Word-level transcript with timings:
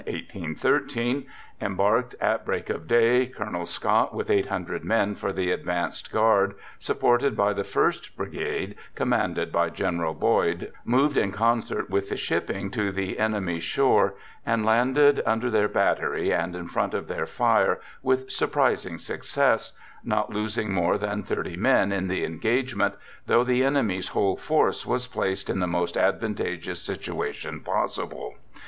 —Embarked 1.61 2.15
at 2.19 2.43
break 2.43 2.71
of 2.71 2.87
day— 2.87 3.27
Col. 3.27 3.67
Scott 3.67 4.15
with 4.15 4.31
800 4.31 4.83
men, 4.83 5.13
for 5.13 5.31
the 5.31 5.51
advanced 5.51 6.11
guard, 6.11 6.55
supported 6.79 7.37
by 7.37 7.53
the 7.53 7.63
First 7.63 8.17
Brigade, 8.17 8.73
commanded 8.95 9.51
by 9.51 9.69
General 9.69 10.15
Boyd, 10.15 10.73
moved 10.83 11.17
in 11.17 11.31
concert 11.31 11.87
with 11.91 12.09
the 12.09 12.17
shipping 12.17 12.71
to 12.71 12.91
the 12.91 13.19
enemy's 13.19 13.61
shore 13.63 14.15
and 14.43 14.65
landed 14.65 15.21
under 15.23 15.51
their 15.51 15.67
battery 15.67 16.33
and 16.33 16.55
in 16.55 16.67
front 16.67 16.95
of 16.95 17.07
their 17.07 17.27
fire 17.27 17.73
A 17.73 17.75
BACKWOOD 17.75 17.77
PHYSIOLOGIST 17.77 18.01
i8i 18.01 18.05
with 18.05 18.31
surprising 18.31 18.97
success, 18.97 19.73
not 20.03 20.33
losing 20.33 20.73
more 20.73 20.97
than 20.97 21.21
30 21.21 21.57
men 21.57 21.91
in 21.91 22.07
the 22.07 22.25
engagement, 22.25 22.95
though 23.27 23.43
the 23.43 23.63
enemy's 23.63 24.07
whole 24.07 24.35
force 24.35 24.83
was 24.83 25.05
placed 25.05 25.47
in 25.47 25.59
the 25.59 25.67
most 25.67 25.95
advantageous 25.95 26.81
situation 26.81 27.59
possible. 27.59 28.33